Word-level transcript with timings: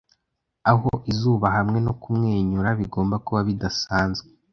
Aho 0.71 0.89
izuba 1.11 1.47
hamwe 1.55 1.79
no 1.85 1.93
kumwenyura 2.01 2.69
bigomba 2.79 3.15
kuba 3.25 3.39
bidasanzwe, 3.47 4.27